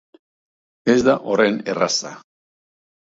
Ez 0.95 0.97
da 1.07 1.15
horren 1.33 1.59
erraza. 1.75 2.15